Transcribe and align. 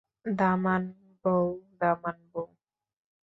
দামান 0.37 0.83
বও, 1.25 1.45
দামান 1.81 2.17
বও। 2.31 2.47